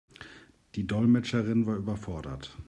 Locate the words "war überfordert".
1.67-2.57